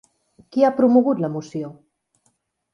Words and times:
Qui 0.55 0.65
ha 0.65 0.71
promogut 0.79 1.23
la 1.27 1.31
moció? 1.37 1.71